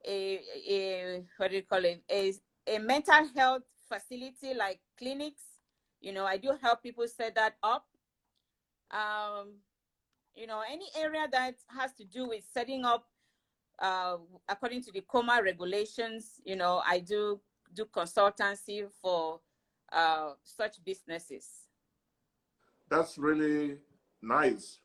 a, 0.06 0.40
a 0.68 1.24
what 1.38 1.52
do 1.52 1.58
you 1.58 1.64
call 1.64 1.84
it? 1.86 2.02
A, 2.10 2.34
a 2.68 2.80
mental 2.80 3.28
health 3.36 3.64
facility 3.88 4.54
like 4.56 4.80
clinics. 4.98 5.44
You 6.00 6.14
know 6.14 6.26
i 6.26 6.38
do 6.38 6.52
help 6.62 6.84
people 6.84 7.08
set 7.08 7.36
that 7.36 7.56
up. 7.64 7.86
Um 8.92 9.56
you 10.36 10.48
know 10.48 10.62
any 10.72 10.86
area 10.96 11.28
that 11.32 11.56
has 11.68 11.94
to 11.94 12.06
do 12.06 12.28
with 12.28 12.44
setting 12.54 12.86
up 12.86 13.06
uh 13.82 14.18
according 14.50 14.82
to 14.84 14.92
the 14.92 15.02
COMAR 15.02 15.44
regulations 15.44 16.42
you 16.44 16.56
know 16.56 16.82
i 16.86 17.00
do 17.00 17.40
do 17.74 17.86
consultancy 17.86 18.86
for 19.02 19.40
uh 19.92 20.32
such 20.44 20.84
businesses 20.84 21.68
that's 22.90 23.18
really 23.18 23.78
nice 24.22 24.80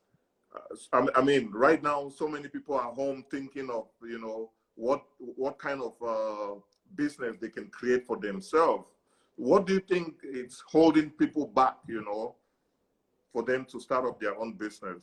uh, 0.92 1.06
I 1.14 1.22
mean 1.22 1.50
right 1.50 1.82
now 1.82 2.10
so 2.10 2.28
many 2.28 2.48
people 2.48 2.74
are 2.74 2.92
home 2.92 3.24
thinking 3.30 3.70
of 3.70 3.86
you 4.02 4.18
know 4.18 4.50
what 4.74 5.02
what 5.18 5.58
kind 5.58 5.80
of 5.80 5.94
uh, 6.06 6.60
business 6.94 7.36
they 7.40 7.48
can 7.48 7.68
create 7.68 8.06
for 8.06 8.16
themselves. 8.16 8.84
What 9.36 9.66
do 9.66 9.74
you 9.74 9.80
think 9.80 10.16
is 10.22 10.62
holding 10.66 11.10
people 11.10 11.46
back? 11.46 11.76
You 11.88 12.04
know, 12.04 12.36
for 13.32 13.42
them 13.42 13.66
to 13.66 13.80
start 13.80 14.06
up 14.06 14.20
their 14.20 14.36
own 14.36 14.54
business. 14.54 14.98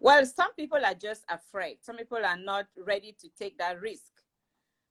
Well, 0.00 0.24
some 0.26 0.54
people 0.54 0.84
are 0.84 0.94
just 0.94 1.24
afraid. 1.28 1.78
Some 1.82 1.96
people 1.96 2.24
are 2.24 2.36
not 2.36 2.66
ready 2.86 3.16
to 3.20 3.28
take 3.38 3.58
that 3.58 3.80
risk. 3.80 4.12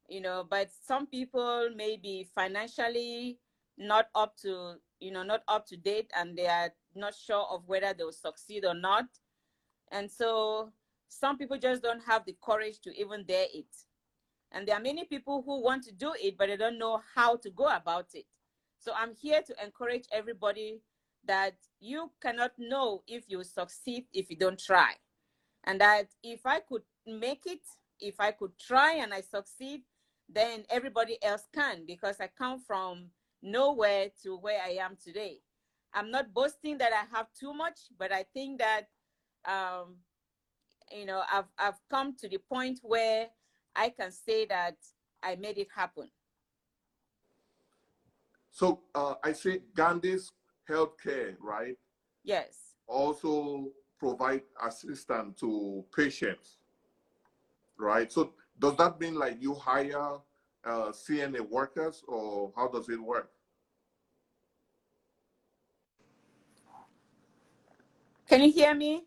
You 0.10 0.22
know, 0.22 0.46
but 0.50 0.70
some 0.86 1.08
people 1.08 1.70
may 1.76 1.98
be 1.98 2.28
financially 2.36 3.40
not 3.78 4.08
up 4.16 4.36
to 4.38 4.76
you 5.00 5.12
know 5.12 5.22
not 5.22 5.44
up 5.48 5.68
to 5.68 5.78
date 5.78 6.10
and 6.18 6.36
they 6.36 6.48
are 6.48 6.72
not 6.96 7.14
sure 7.14 7.46
of 7.52 7.62
whether 7.68 7.94
they'll 7.94 8.12
succeed 8.12 8.66
or 8.66 8.74
not 8.74 9.06
and 9.92 10.10
so 10.10 10.72
some 11.10 11.38
people 11.38 11.58
just 11.58 11.82
don't 11.82 12.04
have 12.04 12.26
the 12.26 12.36
courage 12.44 12.80
to 12.82 12.96
even 13.00 13.24
dare 13.26 13.48
it. 13.54 13.66
And 14.52 14.68
there 14.68 14.76
are 14.76 14.82
many 14.82 15.06
people 15.06 15.44
who 15.46 15.62
want 15.62 15.84
to 15.86 15.92
do 15.92 16.14
it, 16.22 16.38
but 16.38 16.48
they 16.48 16.58
don't 16.58 16.80
know 16.80 17.02
how 17.16 17.36
to 17.38 17.50
go 17.50 17.68
about 17.68 18.08
it. 18.14 18.26
So 18.80 18.92
I'm 18.96 19.14
here 19.16 19.42
to 19.42 19.56
encourage 19.64 20.06
everybody 20.12 20.82
that 21.28 21.56
you 21.80 22.12
cannot 22.22 22.52
know 22.58 23.04
if 23.08 23.26
you 23.28 23.44
succeed 23.44 24.06
if 24.14 24.30
you 24.30 24.38
don't 24.38 24.60
try. 24.60 24.94
And 25.66 25.82
that 25.82 26.08
if 26.24 26.46
I 26.46 26.60
could 26.60 26.84
make 27.06 27.46
it, 27.46 27.62
if 28.00 28.16
I 28.20 28.32
could 28.32 28.58
try 28.60 28.96
and 28.96 29.14
I 29.14 29.22
succeed, 29.22 29.82
then 30.30 30.64
everybody 30.70 31.18
else 31.24 31.48
can 31.54 31.86
because 31.86 32.20
I 32.20 32.30
come 32.38 32.60
from 32.60 33.06
nowhere 33.42 34.10
to 34.24 34.38
where 34.38 34.62
I 34.62 34.78
am 34.82 34.98
today. 35.04 35.40
I'm 35.94 36.12
not 36.12 36.34
boasting 36.34 36.78
that 36.80 36.92
I 36.94 37.16
have 37.16 37.28
too 37.40 37.54
much, 37.54 37.80
but 37.98 38.12
I 38.12 38.24
think 38.34 38.60
that 38.60 38.88
um, 39.46 39.96
you 40.92 41.06
know, 41.06 41.24
I've 41.32 41.46
I've 41.58 41.80
come 41.90 42.16
to 42.18 42.30
the 42.30 42.38
point 42.38 42.80
where 42.84 43.28
I 43.76 43.90
can 43.90 44.12
say 44.12 44.46
that 44.48 44.76
I 45.24 45.36
made 45.36 45.58
it 45.58 45.68
happen. 45.76 46.10
So 48.52 48.82
uh, 48.96 49.16
I 49.24 49.34
say 49.34 49.62
Gandhi's 49.76 50.32
healthcare, 50.70 51.36
right? 51.40 51.76
Yes. 52.24 52.76
Also 52.88 53.70
provide 54.00 54.44
assistance 54.66 55.40
to 55.40 55.84
patients, 55.96 56.58
right? 57.78 58.12
So 58.12 58.34
does 58.60 58.76
that 58.78 59.00
mean 59.00 59.16
like 59.16 59.38
you 59.42 59.54
hire 59.54 60.18
uh, 60.66 60.92
CNA 60.92 61.48
workers, 61.48 62.04
or 62.08 62.52
how 62.56 62.68
does 62.68 62.90
it 62.90 63.02
work? 63.02 63.30
Can 68.28 68.44
you 68.44 68.52
hear 68.52 68.76
me? 68.76 69.06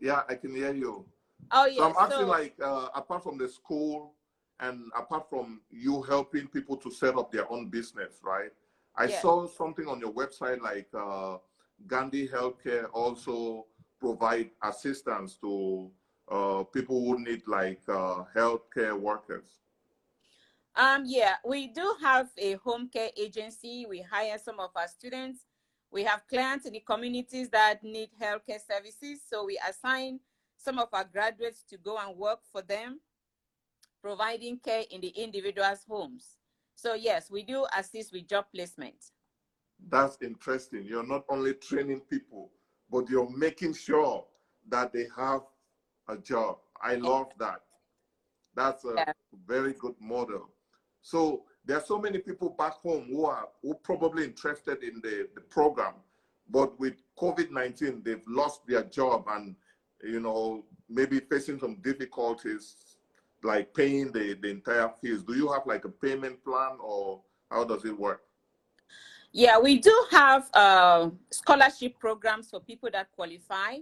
Yeah, 0.00 0.22
I 0.28 0.34
can 0.34 0.54
hear 0.54 0.74
you. 0.74 1.06
Oh 1.52 1.66
yeah. 1.66 1.76
So 1.76 1.84
I'm 1.84 1.94
asking 1.98 2.26
so, 2.26 2.26
like 2.26 2.54
uh, 2.62 2.88
apart 2.94 3.22
from 3.22 3.38
the 3.38 3.48
school 3.48 4.14
and 4.60 4.90
apart 4.96 5.28
from 5.30 5.60
you 5.70 6.02
helping 6.02 6.48
people 6.48 6.76
to 6.78 6.90
set 6.90 7.16
up 7.16 7.30
their 7.30 7.50
own 7.50 7.68
business, 7.68 8.20
right? 8.22 8.50
I 8.96 9.06
Yeah. 9.06 9.20
saw 9.20 9.46
something 9.46 9.86
on 9.88 10.00
your 10.00 10.12
website 10.12 10.60
like 10.60 10.88
uh, 10.94 11.38
Gandhi 11.86 12.28
Healthcare 12.28 12.88
also 12.92 13.66
provide 14.00 14.50
assistance 14.62 15.36
to 15.36 15.90
uh, 16.30 16.64
people 16.64 17.04
who 17.04 17.22
need 17.22 17.42
like 17.46 17.82
uh, 17.88 18.24
healthcare 18.34 18.98
workers. 18.98 19.60
Um, 20.74 21.04
yeah, 21.06 21.36
we 21.44 21.68
do 21.68 21.94
have 22.02 22.28
a 22.36 22.54
home 22.54 22.88
care 22.88 23.10
agency. 23.16 23.86
We 23.88 24.00
hire 24.02 24.38
some 24.38 24.60
of 24.60 24.70
our 24.76 24.88
students. 24.88 25.46
We 25.90 26.04
have 26.04 26.26
clients 26.28 26.66
in 26.66 26.72
the 26.72 26.80
communities 26.80 27.48
that 27.50 27.82
need 27.82 28.10
healthcare 28.20 28.60
services. 28.60 29.22
So 29.26 29.44
we 29.46 29.58
assign 29.68 30.20
some 30.58 30.78
of 30.78 30.88
our 30.92 31.04
graduates 31.04 31.62
to 31.70 31.78
go 31.78 31.96
and 31.98 32.16
work 32.16 32.40
for 32.52 32.60
them, 32.60 33.00
providing 34.02 34.58
care 34.58 34.84
in 34.90 35.00
the 35.00 35.08
individual's 35.08 35.84
homes. 35.88 36.36
So 36.76 36.92
yes, 36.94 37.30
we 37.30 37.42
do 37.42 37.66
assist 37.76 38.12
with 38.12 38.28
job 38.28 38.44
placement. 38.54 38.96
That's 39.88 40.18
interesting. 40.22 40.84
You're 40.84 41.06
not 41.06 41.24
only 41.30 41.54
training 41.54 42.00
people, 42.08 42.52
but 42.90 43.08
you're 43.08 43.30
making 43.30 43.74
sure 43.74 44.24
that 44.68 44.92
they 44.92 45.06
have 45.16 45.40
a 46.08 46.16
job. 46.18 46.58
I 46.80 46.96
love 46.96 47.32
that. 47.38 47.62
That's 48.54 48.84
a 48.84 48.94
Yeah. 48.94 49.12
very 49.46 49.72
good 49.72 49.98
model. 50.00 50.50
So 51.00 51.46
there 51.64 51.78
are 51.78 51.84
so 51.84 51.98
many 51.98 52.18
people 52.18 52.50
back 52.50 52.74
home 52.74 53.06
who 53.06 53.24
are 53.24 53.48
who 53.62 53.74
probably 53.74 54.24
interested 54.24 54.82
in 54.82 55.00
the, 55.00 55.28
the 55.34 55.40
program, 55.40 55.94
but 56.48 56.78
with 56.78 57.02
COVID-19, 57.18 58.04
they've 58.04 58.26
lost 58.28 58.66
their 58.66 58.84
job 58.84 59.26
and 59.28 59.56
you 60.02 60.20
know 60.20 60.66
maybe 60.88 61.20
facing 61.20 61.58
some 61.58 61.76
difficulties 61.76 62.95
like 63.42 63.74
paying 63.74 64.12
the, 64.12 64.34
the 64.40 64.48
entire 64.48 64.90
fees. 65.00 65.22
Do 65.22 65.34
you 65.34 65.52
have 65.52 65.66
like 65.66 65.84
a 65.84 65.88
payment 65.88 66.42
plan 66.44 66.78
or 66.80 67.22
how 67.50 67.64
does 67.64 67.84
it 67.84 67.98
work? 67.98 68.22
Yeah, 69.32 69.58
we 69.58 69.78
do 69.78 69.94
have 70.10 70.48
uh, 70.54 71.10
scholarship 71.30 71.98
programs 71.98 72.50
for 72.50 72.60
people 72.60 72.88
that 72.92 73.08
qualify. 73.12 73.76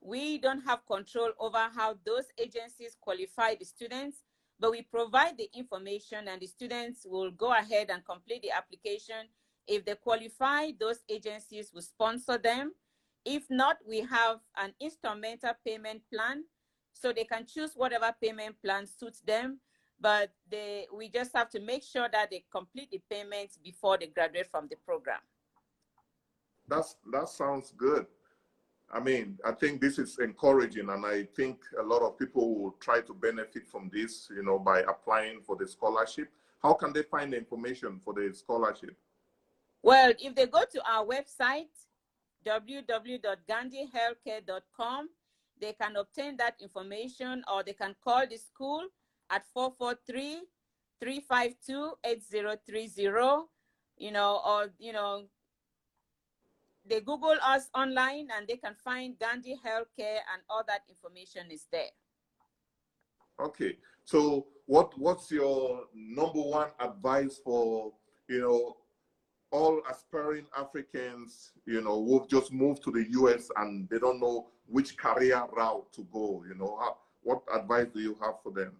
We 0.00 0.38
don't 0.38 0.60
have 0.62 0.86
control 0.86 1.32
over 1.38 1.68
how 1.74 1.96
those 2.06 2.24
agencies 2.38 2.96
qualify 3.00 3.56
the 3.56 3.64
students, 3.64 4.18
but 4.58 4.70
we 4.70 4.82
provide 4.82 5.36
the 5.38 5.50
information 5.54 6.28
and 6.28 6.40
the 6.40 6.46
students 6.46 7.06
will 7.08 7.30
go 7.32 7.52
ahead 7.52 7.90
and 7.90 8.04
complete 8.04 8.42
the 8.42 8.52
application. 8.52 9.28
If 9.66 9.84
they 9.84 9.94
qualify, 9.96 10.70
those 10.78 11.00
agencies 11.08 11.72
will 11.74 11.82
sponsor 11.82 12.38
them. 12.38 12.72
If 13.24 13.50
not, 13.50 13.76
we 13.86 14.00
have 14.00 14.38
an 14.56 14.72
instrumental 14.80 15.52
payment 15.66 16.02
plan, 16.12 16.44
so 16.92 17.12
they 17.12 17.24
can 17.24 17.46
choose 17.46 17.72
whatever 17.74 18.14
payment 18.20 18.56
plan 18.62 18.86
suits 18.86 19.20
them. 19.20 19.58
But 20.00 20.30
they, 20.50 20.86
we 20.94 21.08
just 21.08 21.32
have 21.34 21.50
to 21.50 21.60
make 21.60 21.82
sure 21.82 22.08
that 22.10 22.30
they 22.30 22.44
complete 22.50 22.90
the 22.90 23.00
payments 23.10 23.58
before 23.62 23.98
they 23.98 24.06
graduate 24.06 24.48
from 24.50 24.66
the 24.68 24.76
program. 24.76 25.20
That's 26.66 26.96
that 27.12 27.28
sounds 27.28 27.74
good. 27.76 28.06
I 28.92 28.98
mean, 28.98 29.38
I 29.44 29.52
think 29.52 29.80
this 29.80 29.98
is 29.98 30.18
encouraging, 30.18 30.88
and 30.88 31.06
I 31.06 31.28
think 31.36 31.60
a 31.78 31.82
lot 31.82 32.02
of 32.02 32.18
people 32.18 32.56
will 32.56 32.72
try 32.80 33.00
to 33.02 33.14
benefit 33.14 33.68
from 33.68 33.88
this, 33.92 34.28
you 34.34 34.42
know, 34.42 34.58
by 34.58 34.80
applying 34.80 35.42
for 35.42 35.54
the 35.56 35.68
scholarship. 35.68 36.28
How 36.60 36.72
can 36.74 36.92
they 36.92 37.04
find 37.04 37.32
the 37.32 37.38
information 37.38 38.00
for 38.04 38.14
the 38.14 38.32
scholarship? 38.34 38.96
Well, 39.82 40.12
if 40.18 40.34
they 40.34 40.46
go 40.46 40.64
to 40.72 40.82
our 40.90 41.06
website, 41.06 41.68
www.gandhihealthcare.com, 42.44 45.08
they 45.60 45.72
can 45.72 45.96
obtain 45.96 46.36
that 46.38 46.54
information 46.60 47.44
or 47.52 47.62
they 47.62 47.72
can 47.72 47.94
call 48.02 48.26
the 48.26 48.36
school 48.36 48.86
at 49.30 49.44
443 49.54 50.40
352 51.00 51.92
8030, 52.04 53.46
you 53.96 54.12
know, 54.12 54.40
or, 54.44 54.70
you 54.78 54.92
know, 54.92 55.24
they 56.86 57.00
Google 57.00 57.36
us 57.42 57.68
online 57.74 58.28
and 58.36 58.48
they 58.48 58.56
can 58.56 58.74
find 58.74 59.18
Gandhi 59.18 59.56
Healthcare 59.64 60.20
and 60.32 60.42
all 60.48 60.62
that 60.66 60.82
information 60.88 61.50
is 61.50 61.66
there. 61.70 61.90
Okay, 63.38 63.78
so 64.04 64.46
what 64.66 64.98
what's 64.98 65.30
your 65.30 65.84
number 65.94 66.40
one 66.40 66.68
advice 66.78 67.40
for 67.42 67.92
you 68.28 68.40
know 68.40 68.76
all 69.52 69.80
aspiring 69.90 70.46
Africans, 70.56 71.52
you 71.66 71.80
know, 71.80 72.04
who've 72.04 72.28
just 72.28 72.52
moved 72.52 72.82
to 72.84 72.90
the 72.90 73.06
US 73.10 73.50
and 73.56 73.88
they 73.88 73.98
don't 73.98 74.20
know 74.20 74.48
which 74.66 74.96
career 74.96 75.42
route 75.52 75.92
to 75.92 76.06
go, 76.12 76.44
you 76.48 76.54
know, 76.54 76.78
how, 76.80 76.96
what 77.22 77.42
advice 77.52 77.88
do 77.92 78.00
you 78.00 78.16
have 78.22 78.34
for 78.42 78.52
them? 78.52 78.72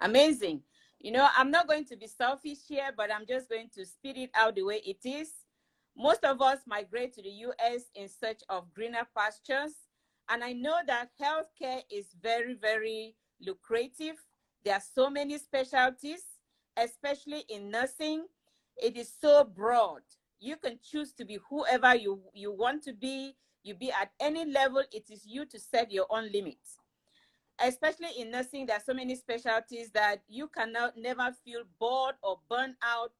Amazing. 0.00 0.62
You 0.98 1.12
know, 1.12 1.28
I'm 1.36 1.50
not 1.50 1.68
going 1.68 1.84
to 1.86 1.96
be 1.96 2.06
selfish 2.06 2.58
here, 2.66 2.90
but 2.96 3.12
I'm 3.12 3.26
just 3.26 3.48
going 3.48 3.68
to 3.74 3.84
spit 3.84 4.16
it 4.16 4.30
out 4.34 4.54
the 4.54 4.62
way 4.62 4.80
it 4.84 5.04
is. 5.04 5.30
Most 5.96 6.24
of 6.24 6.40
us 6.40 6.58
migrate 6.66 7.14
to 7.14 7.22
the 7.22 7.28
US 7.28 7.84
in 7.94 8.08
search 8.08 8.40
of 8.48 8.72
greener 8.72 9.06
pastures. 9.16 9.72
And 10.28 10.44
I 10.44 10.52
know 10.52 10.76
that 10.86 11.10
healthcare 11.20 11.82
is 11.90 12.06
very, 12.22 12.54
very 12.54 13.16
lucrative. 13.40 14.16
There 14.64 14.74
are 14.74 14.82
so 14.94 15.10
many 15.10 15.38
specialties, 15.38 16.22
especially 16.76 17.44
in 17.48 17.70
nursing. 17.70 18.26
It 18.76 18.96
is 18.96 19.12
so 19.20 19.44
broad. 19.44 20.02
You 20.38 20.56
can 20.56 20.78
choose 20.82 21.12
to 21.14 21.24
be 21.24 21.38
whoever 21.48 21.94
you, 21.94 22.20
you 22.34 22.52
want 22.52 22.82
to 22.84 22.92
be. 22.92 23.34
You 23.62 23.74
be 23.74 23.90
at 23.90 24.10
any 24.20 24.44
level. 24.44 24.82
It 24.92 25.10
is 25.10 25.26
you 25.26 25.44
to 25.46 25.58
set 25.58 25.92
your 25.92 26.06
own 26.10 26.30
limits 26.32 26.78
especially 27.60 28.08
in 28.18 28.30
nursing, 28.30 28.66
there 28.66 28.76
are 28.76 28.82
so 28.84 28.94
many 28.94 29.14
specialties 29.14 29.90
that 29.90 30.22
you 30.28 30.48
cannot 30.48 30.96
never 30.96 31.30
feel 31.44 31.62
bored 31.78 32.14
or 32.22 32.38
burn 32.48 32.74
out 32.82 33.12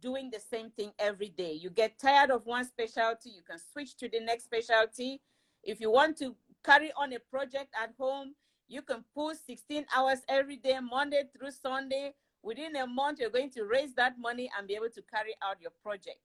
doing 0.00 0.30
the 0.30 0.40
same 0.40 0.70
thing 0.70 0.92
every 0.98 1.28
day. 1.30 1.52
You 1.52 1.70
get 1.70 1.98
tired 1.98 2.30
of 2.30 2.44
one 2.46 2.66
specialty, 2.66 3.30
you 3.30 3.42
can 3.48 3.58
switch 3.72 3.96
to 3.98 4.08
the 4.08 4.20
next 4.20 4.44
specialty. 4.44 5.20
If 5.62 5.80
you 5.80 5.90
want 5.90 6.18
to 6.18 6.36
carry 6.64 6.92
on 6.96 7.12
a 7.12 7.18
project 7.18 7.74
at 7.80 7.94
home, 7.98 8.34
you 8.68 8.82
can 8.82 9.04
pull 9.14 9.32
16 9.34 9.86
hours 9.94 10.20
every 10.28 10.56
day, 10.56 10.78
Monday 10.80 11.22
through 11.36 11.50
Sunday. 11.50 12.14
Within 12.44 12.76
a 12.76 12.86
month, 12.86 13.20
you're 13.20 13.30
going 13.30 13.50
to 13.52 13.64
raise 13.64 13.94
that 13.94 14.18
money 14.18 14.50
and 14.56 14.68
be 14.68 14.74
able 14.74 14.90
to 14.90 15.02
carry 15.10 15.34
out 15.42 15.62
your 15.62 15.70
project. 15.82 16.20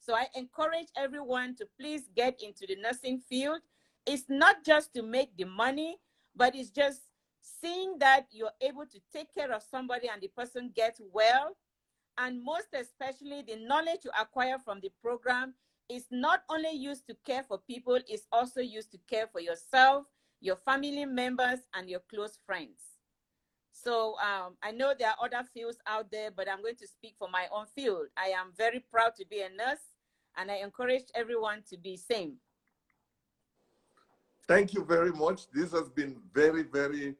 So 0.00 0.14
I 0.14 0.26
encourage 0.34 0.88
everyone 0.98 1.56
to 1.56 1.66
please 1.80 2.10
get 2.14 2.42
into 2.42 2.66
the 2.66 2.76
nursing 2.76 3.20
field. 3.20 3.60
It's 4.04 4.24
not 4.28 4.64
just 4.66 4.92
to 4.94 5.02
make 5.02 5.34
the 5.38 5.44
money, 5.44 5.96
but 6.36 6.54
it's 6.54 6.68
just 6.68 7.00
seeing 7.40 7.98
that 8.00 8.26
you're 8.32 8.52
able 8.60 8.84
to 8.84 9.00
take 9.14 9.34
care 9.34 9.50
of 9.50 9.62
somebody 9.62 10.10
and 10.12 10.20
the 10.20 10.28
person 10.28 10.70
gets 10.76 11.00
well. 11.10 11.56
And 12.18 12.44
most 12.44 12.68
especially, 12.74 13.40
the 13.40 13.56
knowledge 13.56 14.00
you 14.04 14.10
acquire 14.20 14.58
from 14.58 14.80
the 14.82 14.90
program 15.00 15.54
is 15.88 16.04
not 16.10 16.42
only 16.50 16.72
used 16.72 17.06
to 17.06 17.16
care 17.24 17.44
for 17.44 17.56
people, 17.56 17.98
it's 18.08 18.26
also 18.30 18.60
used 18.60 18.90
to 18.92 18.98
care 19.08 19.26
for 19.26 19.40
yourself, 19.40 20.04
your 20.42 20.56
family 20.56 21.06
members, 21.06 21.60
and 21.74 21.88
your 21.88 22.00
close 22.10 22.38
friends. 22.44 22.91
So 23.72 24.16
um, 24.18 24.54
I 24.62 24.70
know 24.70 24.94
there 24.96 25.08
are 25.08 25.16
other 25.24 25.46
fields 25.52 25.78
out 25.86 26.10
there, 26.10 26.30
but 26.30 26.48
I'm 26.48 26.62
going 26.62 26.76
to 26.76 26.86
speak 26.86 27.14
for 27.18 27.28
my 27.28 27.46
own 27.52 27.66
field. 27.74 28.06
I 28.16 28.28
am 28.28 28.52
very 28.56 28.84
proud 28.92 29.16
to 29.16 29.26
be 29.26 29.40
a 29.40 29.48
nurse, 29.48 29.80
and 30.36 30.50
I 30.50 30.56
encourage 30.56 31.04
everyone 31.14 31.62
to 31.70 31.76
be 31.76 31.96
same. 31.96 32.34
Thank 34.46 34.74
you 34.74 34.84
very 34.84 35.12
much. 35.12 35.50
This 35.52 35.72
has 35.72 35.88
been 35.88 36.20
very, 36.34 36.64
very 36.64 37.14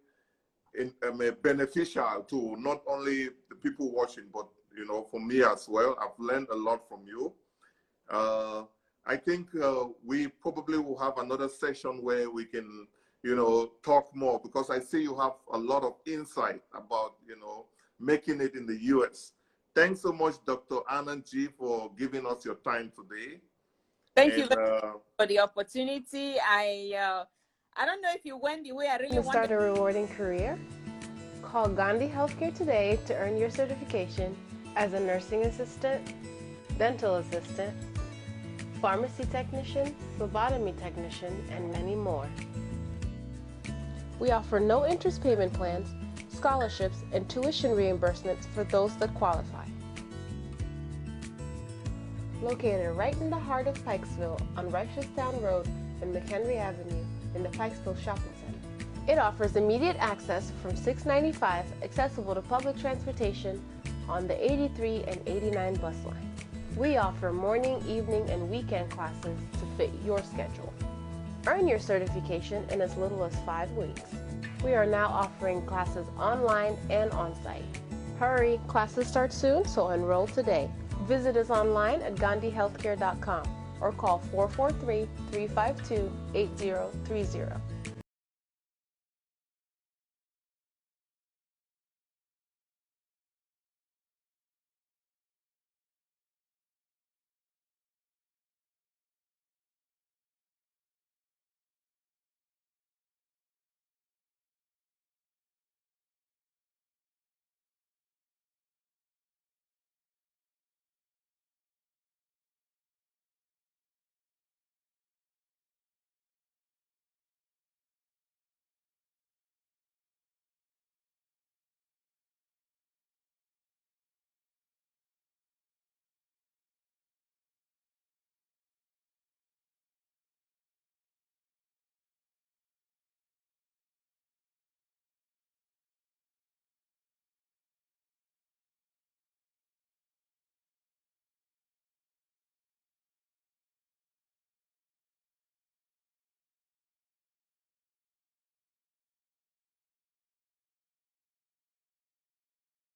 in, 0.79 0.93
um, 1.07 1.23
beneficial 1.43 2.27
to 2.29 2.57
not 2.59 2.83
only 2.87 3.31
the 3.49 3.57
people 3.63 3.93
watching, 3.93 4.25
but 4.33 4.47
you 4.77 4.87
know, 4.87 5.07
for 5.11 5.21
me 5.21 5.43
as 5.43 5.69
well. 5.69 5.97
I've 6.01 6.19
learned 6.19 6.49
a 6.51 6.57
lot 6.57 6.89
from 6.89 7.07
you. 7.07 7.33
Uh, 8.11 8.65
I 9.05 9.17
think 9.17 9.49
uh, 9.61 9.87
we 10.05 10.29
probably 10.29 10.79
will 10.79 10.99
have 10.99 11.19
another 11.19 11.49
session 11.49 12.03
where 12.03 12.31
we 12.31 12.45
can, 12.45 12.87
you 13.23 13.37
know, 13.37 13.71
talk 13.83 14.15
more 14.15 14.41
because 14.43 14.71
I 14.71 14.81
see 14.81 15.03
you 15.03 15.17
have 15.17 15.35
a 15.53 15.59
lot 15.59 15.85
of 15.85 15.95
insight 16.07 16.63
about, 16.75 17.15
you 17.27 17.39
know, 17.39 17.67
making 18.01 18.41
it 18.41 18.55
in 18.55 18.67
the 18.67 18.77
U.S. 18.95 19.33
Thanks 19.75 20.03
so 20.03 20.13
much, 20.13 20.35
Dr. 20.45 20.77
Anand 20.91 21.31
G, 21.31 21.47
for 21.47 21.91
giving 21.97 22.27
us 22.27 22.45
your 22.45 22.57
time 22.57 22.93
today. 22.95 23.41
Thank 24.15 24.35
And, 24.35 24.43
you 24.43 24.49
uh, 24.49 24.93
for 25.17 25.27
the 25.27 25.39
opportunity. 25.39 26.37
I 26.39 26.93
uh, 26.99 27.25
I 27.77 27.87
don't 27.87 28.03
know 28.03 28.11
if 28.13 28.27
you 28.27 28.37
went 28.37 28.65
the 28.65 28.73
way 28.73 28.89
I 28.89 28.97
really 28.97 29.19
want 29.21 29.33
To 29.33 29.45
start 29.45 29.51
a 29.51 29.57
rewarding 29.57 30.09
career? 30.09 30.59
Call 31.41 31.69
Gandhi 31.69 32.09
Healthcare 32.09 32.55
today 32.55 32.99
to 33.07 33.17
earn 33.17 33.39
your 33.39 33.49
certification 33.49 34.37
as 34.77 34.93
a 34.93 35.01
nursing 35.01 35.45
assistant, 35.47 36.15
dental 36.77 37.17
assistant, 37.17 37.75
pharmacy 38.81 39.25
technician, 39.25 39.95
phlebotomy 40.19 40.73
technician, 40.73 41.33
and 41.51 41.73
many 41.73 41.95
more. 41.95 42.29
We 44.23 44.31
offer 44.31 44.61
no 44.61 44.87
interest 44.87 45.21
payment 45.21 45.53
plans, 45.53 45.89
scholarships, 46.29 47.03
and 47.13 47.29
tuition 47.29 47.73
reimbursements 47.73 48.45
for 48.55 48.63
those 48.63 48.97
that 48.99 49.13
qualify. 49.15 49.65
Located 52.41 52.97
right 52.97 53.17
in 53.17 53.31
the 53.31 53.39
heart 53.41 53.67
of 53.67 53.77
Pikesville 53.85 54.41
on 54.57 54.71
Reisterstown 54.71 55.43
Road 55.43 55.67
and 56.03 56.15
McHenry 56.15 56.57
Avenue 56.57 57.05
in 57.35 57.43
the 57.43 57.49
Pikesville 57.49 58.01
Shopping 58.01 58.33
Center. 58.47 59.13
It 59.13 59.19
offers 59.19 59.57
immediate 59.57 59.97
access 59.99 60.53
from 60.63 60.77
695 60.77 61.65
accessible 61.83 62.37
to 62.37 62.43
public 62.43 62.79
transportation 62.79 63.61
on 64.09 64.29
the 64.29 64.53
83 64.53 65.03
and 65.09 65.21
89 65.27 65.75
bus 65.75 65.97
lines. 66.05 66.41
We 66.77 66.97
offer 66.97 67.33
morning, 67.33 67.83
evening, 67.89 68.31
and 68.31 68.49
weekend 68.49 68.89
classes 68.93 69.37
to 69.55 69.67
fit 69.77 69.91
your 70.05 70.23
schedule. 70.23 70.73
Earn 71.47 71.67
your 71.67 71.79
certification 71.79 72.65
in 72.71 72.81
as 72.81 72.97
little 72.97 73.25
as 73.25 73.35
five 73.45 73.71
weeks. 73.73 74.03
We 74.63 74.75
are 74.75 74.87
now 74.87 75.09
offering 75.09 75.67
classes 75.67 76.07
online 76.17 76.77
and 76.89 77.11
on-site. 77.13 77.65
Hurry, 78.19 78.61
classes 78.69 79.09
start 79.09 79.33
soon, 79.33 79.67
so 79.67 79.91
enroll 79.91 80.29
today. 80.29 80.71
Visit 81.09 81.37
us 81.37 81.51
online 81.51 82.01
at 82.03 82.15
gandhihealthcare.com 82.15 83.43
or 83.81 83.91
call 83.91 84.19
443 84.31 85.09
352 85.33 86.13
8030. 86.35 87.61